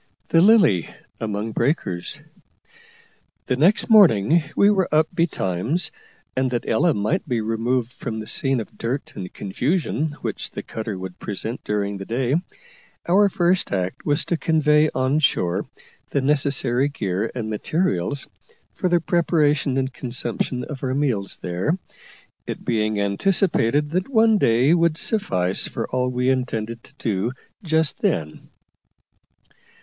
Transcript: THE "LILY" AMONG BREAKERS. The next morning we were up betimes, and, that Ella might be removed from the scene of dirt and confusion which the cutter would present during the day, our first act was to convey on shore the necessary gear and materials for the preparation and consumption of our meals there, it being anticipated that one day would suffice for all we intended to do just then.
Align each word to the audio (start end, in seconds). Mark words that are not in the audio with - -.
THE 0.29 0.41
"LILY" 0.41 0.89
AMONG 1.19 1.51
BREAKERS. 1.51 2.21
The 3.45 3.55
next 3.55 3.87
morning 3.87 4.41
we 4.55 4.71
were 4.71 4.89
up 4.91 5.07
betimes, 5.13 5.91
and, 6.35 6.49
that 6.49 6.67
Ella 6.67 6.95
might 6.95 7.29
be 7.29 7.39
removed 7.39 7.93
from 7.93 8.17
the 8.19 8.25
scene 8.25 8.59
of 8.59 8.75
dirt 8.79 9.15
and 9.15 9.31
confusion 9.31 10.13
which 10.23 10.49
the 10.49 10.63
cutter 10.63 10.97
would 10.97 11.19
present 11.19 11.63
during 11.63 11.97
the 11.97 12.05
day, 12.05 12.33
our 13.07 13.29
first 13.29 13.71
act 13.71 14.03
was 14.03 14.25
to 14.25 14.37
convey 14.37 14.89
on 14.95 15.19
shore 15.19 15.67
the 16.09 16.19
necessary 16.21 16.89
gear 16.89 17.31
and 17.35 17.51
materials 17.51 18.27
for 18.73 18.89
the 18.89 18.99
preparation 18.99 19.77
and 19.77 19.93
consumption 19.93 20.63
of 20.63 20.83
our 20.83 20.95
meals 20.95 21.37
there, 21.43 21.77
it 22.47 22.65
being 22.65 22.99
anticipated 22.99 23.91
that 23.91 24.09
one 24.09 24.39
day 24.39 24.73
would 24.73 24.97
suffice 24.97 25.67
for 25.67 25.87
all 25.91 26.09
we 26.09 26.27
intended 26.29 26.83
to 26.85 26.95
do 26.97 27.31
just 27.61 28.01
then. 28.01 28.49